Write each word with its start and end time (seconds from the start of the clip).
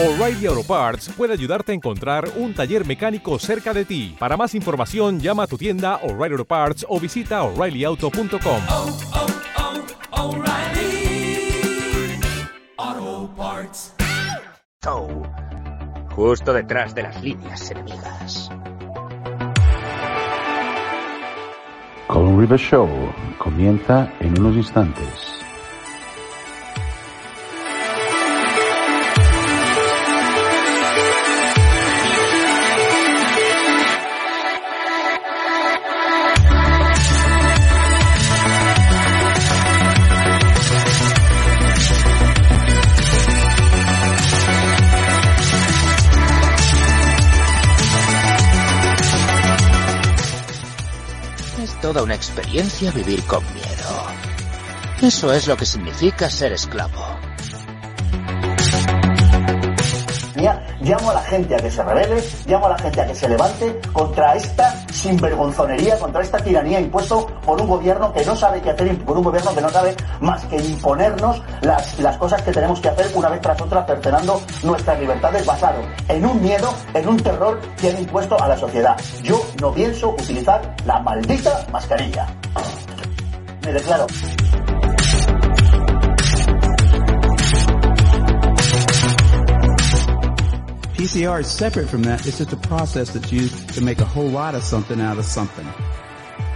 O'Reilly 0.00 0.46
Auto 0.46 0.62
Parts 0.62 1.08
puede 1.08 1.32
ayudarte 1.32 1.72
a 1.72 1.74
encontrar 1.74 2.30
un 2.36 2.54
taller 2.54 2.86
mecánico 2.86 3.36
cerca 3.40 3.74
de 3.74 3.84
ti. 3.84 4.14
Para 4.16 4.36
más 4.36 4.54
información, 4.54 5.18
llama 5.18 5.42
a 5.42 5.46
tu 5.48 5.58
tienda 5.58 5.96
O'Reilly 6.04 6.34
Auto 6.34 6.44
Parts 6.44 6.86
o 6.88 7.00
visita 7.00 7.42
oreillyauto.com. 7.42 8.62
oh, 8.68 8.96
oh, 10.12 10.36
O'Reilly 10.36 11.50
Auto 12.76 13.34
Parts. 13.36 13.94
Show, 14.84 15.24
justo 16.14 16.52
detrás 16.52 16.94
de 16.94 17.02
las 17.02 17.20
líneas 17.20 17.68
enemigas. 17.68 18.52
Colin 22.06 22.38
River 22.38 22.60
Show 22.60 22.88
comienza 23.38 24.12
en 24.20 24.38
unos 24.38 24.54
instantes. 24.54 25.37
Toda 51.92 52.02
una 52.02 52.14
experiencia 52.14 52.92
vivir 52.92 53.24
con 53.24 53.42
miedo. 53.54 54.06
Eso 55.00 55.32
es 55.32 55.46
lo 55.46 55.56
que 55.56 55.64
significa 55.64 56.28
ser 56.28 56.52
esclavo. 56.52 57.17
Llamo 60.80 61.10
a 61.10 61.14
la 61.14 61.22
gente 61.22 61.54
a 61.54 61.58
que 61.58 61.70
se 61.70 61.82
revele, 61.82 62.22
llamo 62.46 62.66
a 62.66 62.70
la 62.70 62.78
gente 62.78 63.00
a 63.00 63.06
que 63.06 63.14
se 63.14 63.28
levante 63.28 63.80
contra 63.92 64.34
esta 64.34 64.74
sinvergonzonería, 64.92 65.98
contra 65.98 66.22
esta 66.22 66.38
tiranía 66.38 66.80
impuesto 66.80 67.26
por 67.44 67.60
un 67.60 67.68
gobierno 67.68 68.12
que 68.12 68.24
no 68.24 68.36
sabe 68.36 68.60
qué 68.60 68.70
hacer, 68.70 68.96
por 69.04 69.16
un 69.18 69.24
gobierno 69.24 69.54
que 69.54 69.60
no 69.60 69.68
sabe 69.68 69.96
más 70.20 70.44
que 70.46 70.56
imponernos 70.56 71.42
las, 71.62 71.98
las 71.98 72.16
cosas 72.16 72.42
que 72.42 72.52
tenemos 72.52 72.80
que 72.80 72.88
hacer 72.88 73.10
una 73.14 73.28
vez 73.28 73.40
tras 73.40 73.60
otra, 73.60 73.84
cercenando 73.84 74.40
nuestras 74.62 74.98
libertades 75.00 75.44
basado 75.44 75.80
en 76.08 76.24
un 76.24 76.42
miedo, 76.42 76.72
en 76.94 77.08
un 77.08 77.16
terror 77.16 77.60
que 77.80 77.90
han 77.90 77.98
impuesto 77.98 78.40
a 78.40 78.48
la 78.48 78.56
sociedad. 78.56 78.96
Yo 79.22 79.40
no 79.60 79.72
pienso 79.72 80.10
utilizar 80.10 80.76
la 80.84 81.00
maldita 81.00 81.66
mascarilla. 81.72 82.26
Me 83.64 83.72
declaro. 83.72 84.06
PCR 90.98 91.40
is 91.40 91.46
separate 91.48 91.88
from 91.88 92.02
that. 92.02 92.26
It's 92.26 92.38
just 92.38 92.52
a 92.52 92.56
process 92.56 93.10
that's 93.10 93.30
used 93.30 93.68
to 93.74 93.80
make 93.80 94.00
a 94.00 94.04
whole 94.04 94.28
lot 94.28 94.56
of 94.56 94.64
something 94.64 95.00
out 95.00 95.16
of 95.16 95.24
something. 95.24 95.64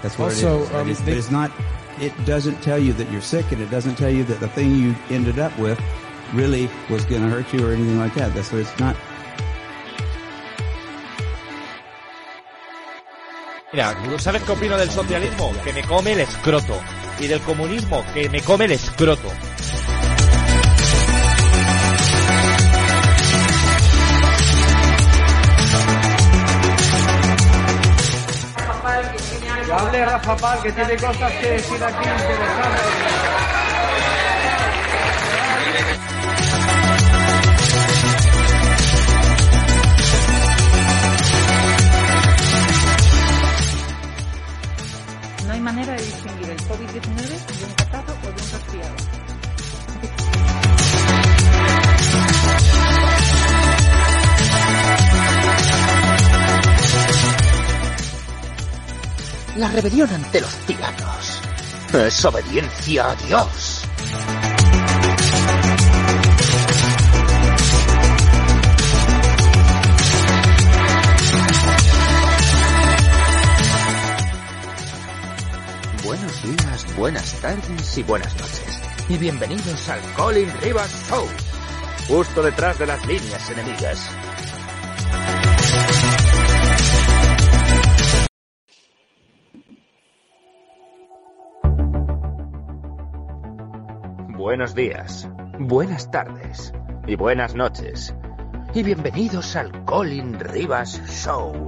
That's 0.00 0.16
what 0.16 0.26
Also, 0.26 0.58
it 0.58 0.62
is. 0.62 0.68
But 0.70 0.78
um, 0.80 0.90
it's, 0.90 1.00
they- 1.00 1.10
but 1.12 1.18
it's 1.18 1.30
not. 1.30 1.50
It 2.00 2.12
doesn't 2.24 2.62
tell 2.62 2.78
you 2.78 2.92
that 2.92 3.10
you're 3.10 3.20
sick, 3.20 3.50
and 3.50 3.60
it 3.60 3.68
doesn't 3.68 3.96
tell 3.96 4.10
you 4.10 4.22
that 4.24 4.38
the 4.38 4.46
thing 4.46 4.76
you 4.76 4.94
ended 5.10 5.40
up 5.40 5.58
with 5.58 5.80
really 6.32 6.70
was 6.88 7.04
going 7.06 7.22
to 7.22 7.28
hurt 7.28 7.52
you 7.52 7.66
or 7.66 7.72
anything 7.72 7.98
like 7.98 8.14
that. 8.14 8.32
That's 8.34 8.52
what 8.52 8.60
it's 8.60 8.78
not. 8.78 8.94
Mira, 13.72 13.96
¿sabes 14.20 14.42
qué 14.44 14.52
opino 14.52 14.78
del 14.78 14.88
socialismo? 14.90 15.52
Que 15.64 15.72
me 15.72 15.82
come 15.82 16.12
el 16.12 16.20
escroto. 16.20 16.80
Y 17.20 17.26
del 17.26 17.40
comunismo, 17.40 18.04
que 18.14 18.28
me 18.30 18.40
come 18.42 18.66
el 18.66 18.70
escroto. 18.72 19.28
Rafa 30.04 30.36
Pal, 30.36 30.62
que 30.62 30.72
tiene 30.72 30.96
cosas 30.96 31.32
que 31.32 31.50
decir 31.50 31.82
aquí 31.82 32.08
interesantes. 32.08 33.67
La 59.58 59.66
rebelión 59.66 60.08
ante 60.08 60.40
los 60.40 60.54
tiranos 60.66 61.40
es 61.92 62.24
obediencia 62.24 63.10
a 63.10 63.14
Dios. 63.16 63.82
Buenos 76.04 76.42
días, 76.44 76.96
buenas 76.96 77.32
tardes 77.40 77.98
y 77.98 78.02
buenas 78.04 78.36
noches. 78.36 78.80
Y 79.08 79.18
bienvenidos 79.18 79.88
al 79.88 80.00
Colin 80.14 80.52
Rivas 80.60 81.08
Show, 81.08 81.26
justo 82.06 82.44
detrás 82.44 82.78
de 82.78 82.86
las 82.86 83.04
líneas 83.06 83.50
enemigas. 83.50 84.08
Buenos 94.48 94.74
días, 94.74 95.28
buenas 95.58 96.10
tardes 96.10 96.72
y 97.06 97.16
buenas 97.16 97.54
noches. 97.54 98.14
Y 98.72 98.82
bienvenidos 98.82 99.54
al 99.56 99.84
Colin 99.84 100.40
Rivas 100.40 101.02
Show, 101.06 101.66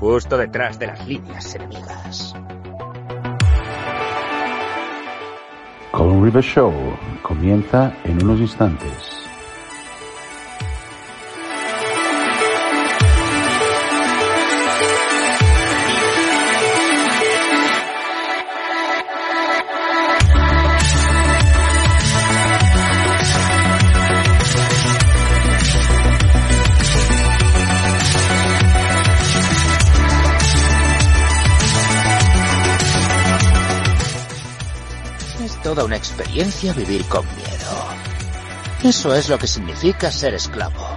justo 0.00 0.38
detrás 0.38 0.78
de 0.78 0.86
las 0.86 1.06
líneas 1.06 1.54
enemigas. 1.54 2.34
Colin 5.90 6.24
River 6.24 6.42
Show 6.42 6.72
comienza 7.22 7.92
en 8.04 8.24
unos 8.24 8.40
instantes. 8.40 9.13
Toda 35.74 35.86
una 35.86 35.96
experiencia 35.96 36.72
vivir 36.72 37.04
con 37.06 37.26
miedo. 37.34 37.88
Eso 38.84 39.12
es 39.12 39.28
lo 39.28 39.36
que 39.38 39.48
significa 39.48 40.12
ser 40.12 40.34
esclavo. 40.34 40.93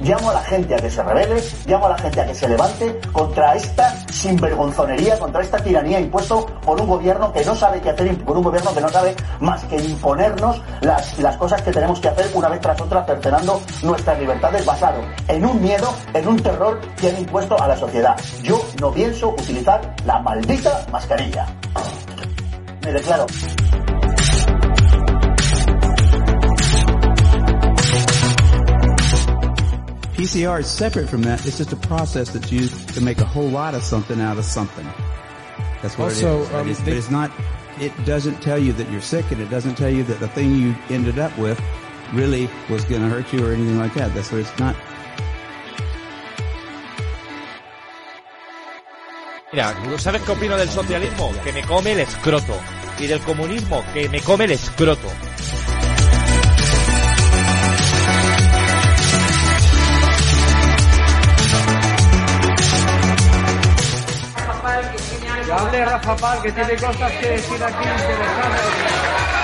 Llamo 0.00 0.30
a 0.30 0.34
la 0.34 0.42
gente 0.42 0.74
a 0.74 0.78
que 0.78 0.90
se 0.90 1.02
revele, 1.02 1.40
llamo 1.66 1.86
a 1.86 1.90
la 1.90 1.98
gente 1.98 2.20
a 2.20 2.26
que 2.26 2.34
se 2.34 2.48
levante 2.48 3.00
contra 3.12 3.54
esta 3.54 3.94
sinvergonzonería, 4.10 5.18
contra 5.18 5.42
esta 5.42 5.58
tiranía 5.58 6.00
impuesto 6.00 6.46
por 6.64 6.80
un 6.80 6.88
gobierno 6.88 7.32
que 7.32 7.44
no 7.44 7.54
sabe 7.54 7.80
qué 7.80 7.90
hacer, 7.90 8.16
por 8.24 8.36
un 8.36 8.42
gobierno 8.42 8.74
que 8.74 8.80
no 8.80 8.88
sabe 8.88 9.14
más 9.38 9.62
que 9.64 9.76
imponernos 9.76 10.60
las, 10.80 11.16
las 11.20 11.36
cosas 11.36 11.62
que 11.62 11.70
tenemos 11.70 12.00
que 12.00 12.08
hacer 12.08 12.28
una 12.34 12.48
vez 12.48 12.60
tras 12.60 12.80
otra, 12.80 13.04
cercenando 13.04 13.60
nuestras 13.82 14.18
libertades 14.18 14.64
basado 14.64 15.00
en 15.28 15.44
un 15.44 15.62
miedo, 15.62 15.94
en 16.12 16.26
un 16.26 16.42
terror 16.42 16.80
que 17.00 17.10
han 17.10 17.18
impuesto 17.18 17.60
a 17.60 17.68
la 17.68 17.76
sociedad. 17.76 18.18
Yo 18.42 18.60
no 18.80 18.90
pienso 18.90 19.28
utilizar 19.28 19.94
la 20.04 20.18
maldita 20.18 20.84
mascarilla. 20.90 21.46
Me 22.84 22.92
declaro. 22.92 23.26
PCR 30.22 30.60
is 30.60 30.68
separate 30.70 31.08
from 31.08 31.22
that. 31.22 31.44
It's 31.44 31.58
just 31.58 31.72
a 31.72 31.76
process 31.76 32.30
that's 32.30 32.52
used 32.52 32.90
to 32.94 33.00
make 33.00 33.18
a 33.20 33.24
whole 33.24 33.48
lot 33.48 33.74
of 33.74 33.82
something 33.82 34.20
out 34.20 34.38
of 34.38 34.44
something. 34.44 34.86
That's 35.82 35.98
what 35.98 36.10
Also, 36.10 36.42
it 36.42 36.42
is. 36.42 36.52
Um, 36.54 36.68
it's, 36.70 36.80
they- 36.82 36.92
it's 36.92 37.10
not. 37.10 37.32
It 37.80 37.92
doesn't 38.04 38.40
tell 38.40 38.58
you 38.58 38.72
that 38.74 38.88
you're 38.92 39.00
sick, 39.00 39.32
and 39.32 39.40
it 39.40 39.50
doesn't 39.50 39.74
tell 39.74 39.90
you 39.90 40.04
that 40.04 40.20
the 40.20 40.28
thing 40.28 40.54
you 40.54 40.76
ended 40.90 41.18
up 41.18 41.36
with 41.38 41.60
really 42.12 42.48
was 42.70 42.84
going 42.84 43.02
to 43.02 43.08
hurt 43.08 43.32
you 43.32 43.44
or 43.44 43.52
anything 43.52 43.78
like 43.78 43.94
that. 43.94 44.14
That's 44.14 44.30
what 44.30 44.42
it's 44.42 44.58
not. 44.60 44.76
Mira, 49.52 49.74
¿sabes 49.98 50.22
qué 50.22 50.32
opino 50.32 50.56
del 50.56 50.68
socialismo? 50.68 51.32
Que 51.42 51.52
me 51.52 51.62
come 51.62 51.92
el 51.92 52.00
escroto. 52.00 52.54
Y 53.00 53.06
del 53.06 53.20
comunismo, 53.20 53.82
que 53.92 54.08
me 54.08 54.20
come 54.20 54.44
el 54.44 54.52
escroto. 54.52 55.08
Hable 65.72 65.86
Rafa 65.86 66.16
Pal, 66.16 66.42
que 66.42 66.52
tiene 66.52 66.76
cosas 66.76 67.12
que 67.12 67.28
decir 67.28 67.64
aquí 67.64 67.88
interesantes. 67.88 69.41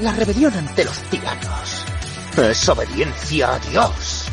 La 0.00 0.12
rebelión 0.12 0.52
ante 0.54 0.84
los 0.84 0.98
tiranos 1.04 1.84
es 2.36 2.68
obediencia 2.68 3.54
a 3.54 3.58
Dios. 3.60 4.26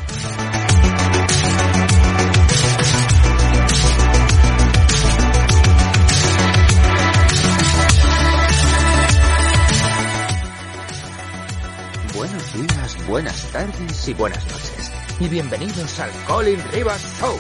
Buenos 12.13 12.54
días, 12.54 13.07
buenas 13.07 13.42
tardes 13.54 14.07
y 14.09 14.13
buenas 14.16 14.44
noches. 14.45 14.92
Y 15.21 15.30
bienvenidos 15.30 15.98
al 16.01 16.12
Colin 16.27 16.62
Rivas 16.74 17.01
Show. 17.21 17.38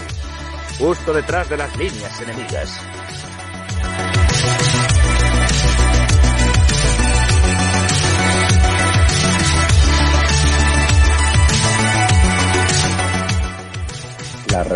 Justo 0.79 1.11
detrás 1.11 1.49
de 1.49 1.57
las 1.57 1.75
líneas 1.75 2.21
enemigas. 2.21 2.79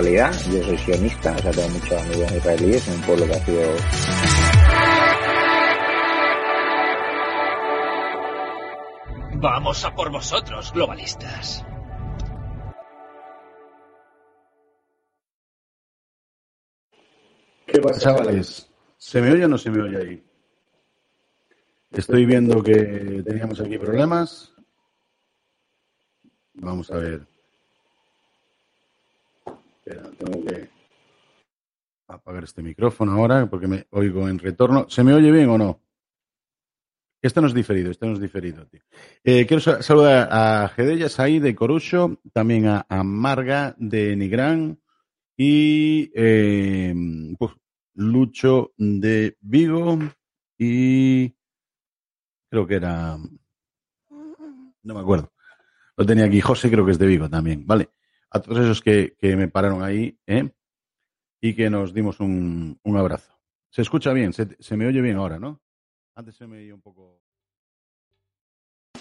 Realidad, 0.02 0.32
yo 0.52 0.64
soy 0.64 0.78
sionista, 0.78 1.36
o 1.36 1.40
sea, 1.40 1.52
tengo 1.52 1.70
muchos 1.70 2.02
amigos 2.02 2.32
israelíes 2.32 2.88
en 2.88 2.94
un 2.94 3.02
pueblo 3.02 3.26
que 3.26 3.34
ha 3.34 3.46
sido 3.46 3.62
Vamos 9.40 9.86
a 9.86 9.96
por 9.96 10.12
vosotros, 10.12 10.72
globalistas. 10.74 11.66
¿Qué 17.66 17.80
pasa, 17.80 18.00
chavales? 18.00 18.72
¿Se 18.98 19.22
me 19.22 19.32
oye 19.32 19.46
o 19.46 19.48
no 19.48 19.58
se 19.58 19.70
me 19.70 19.82
oye 19.82 19.98
ahí? 19.98 20.24
Estoy 21.92 22.26
viendo 22.26 22.62
que 22.62 23.24
teníamos 23.26 23.60
aquí 23.62 23.78
problemas. 23.78 24.54
Vamos 26.54 26.92
a 26.92 26.98
ver. 26.98 27.37
Espera, 29.88 30.10
tengo 30.18 30.44
que 30.46 30.70
apagar 32.10 32.44
este 32.44 32.62
micrófono 32.62 33.14
ahora 33.14 33.50
porque 33.50 33.68
me 33.68 33.88
oigo 33.92 34.28
en 34.28 34.38
retorno. 34.38 34.90
¿Se 34.90 35.02
me 35.02 35.14
oye 35.14 35.32
bien 35.32 35.50
o 35.50 35.58
no? 35.58 35.82
Esto 37.22 37.40
no 37.42 37.48
es 37.48 37.54
diferido, 37.54 37.90
esto 37.90 38.06
no 38.06 38.14
es 38.14 38.20
diferido. 38.20 38.68
Tío. 38.68 38.82
Eh, 39.24 39.46
quiero 39.48 39.62
sa- 39.62 39.82
saludar 39.82 40.28
a 40.30 40.68
Gedellas 40.76 41.20
ahí 41.22 41.40
de 41.40 41.56
Corucho, 41.56 42.20
también 42.34 42.68
a, 42.68 42.86
a 42.90 43.02
Marga 43.04 43.76
de 43.78 44.16
Nigrán 44.18 44.78
y 45.38 46.08
pues, 47.38 47.54
Lucho 47.96 48.74
de 48.78 49.38
Vigo 49.40 49.98
y 50.58 51.34
creo 52.50 52.68
que 52.68 52.76
era... 52.76 53.18
No 54.84 54.94
me 54.94 55.00
acuerdo. 55.00 55.32
Lo 55.96 56.06
tenía 56.06 56.26
aquí. 56.26 56.42
José 56.42 56.70
creo 56.70 56.86
que 56.86 56.92
es 56.92 57.00
de 57.00 57.08
Vigo 57.08 57.30
también. 57.30 57.66
Vale. 57.66 57.90
A 58.30 58.42
todos 58.42 58.60
esos 58.60 58.82
que, 58.82 59.16
que 59.18 59.36
me 59.36 59.48
pararon 59.48 59.84
ahí 59.84 60.20
¿eh? 60.28 60.50
y 61.42 61.54
que 61.54 61.70
nos 61.70 61.94
dimos 61.94 62.20
un, 62.20 62.80
un 62.84 62.98
abrazo. 62.98 63.34
¿Se 63.70 63.82
escucha 63.82 64.12
bien? 64.14 64.34
¿Se, 64.34 64.48
se 64.60 64.76
me 64.76 64.88
oye 64.88 65.02
bien 65.02 65.18
ahora, 65.18 65.40
no? 65.40 65.62
Antes 66.16 66.36
se 66.36 66.48
me 66.48 66.58
oía 66.58 66.74
un 66.74 66.82
poco... 66.82 67.22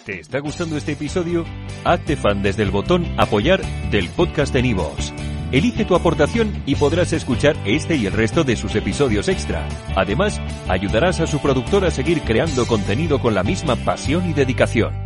¿Te 0.04 0.20
está 0.20 0.38
gustando 0.38 0.76
este 0.76 0.92
episodio? 0.92 1.44
Hazte 1.84 2.16
fan 2.16 2.42
desde 2.42 2.62
el 2.62 2.70
botón 2.70 3.04
Apoyar 3.18 3.62
del 3.90 4.08
podcast 4.10 4.52
de 4.52 4.62
Nivos. 4.62 5.12
Elige 5.50 5.84
tu 5.84 5.94
aportación 5.94 6.62
y 6.66 6.74
podrás 6.74 7.12
escuchar 7.12 7.56
este 7.64 7.96
y 7.96 8.06
el 8.06 8.12
resto 8.12 8.44
de 8.44 8.56
sus 8.56 8.74
episodios 8.74 9.28
extra. 9.28 9.66
Además, 9.96 10.40
ayudarás 10.68 11.20
a 11.20 11.26
su 11.26 11.40
productor 11.40 11.84
a 11.84 11.90
seguir 11.90 12.20
creando 12.22 12.66
contenido 12.66 13.20
con 13.20 13.34
la 13.34 13.42
misma 13.42 13.76
pasión 13.76 14.28
y 14.28 14.32
dedicación. 14.32 15.05